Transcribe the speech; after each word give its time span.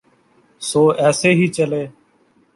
سو 0.61 0.81
ایسے 1.03 1.29
ہی 1.37 1.45
چلے۔ 1.55 1.83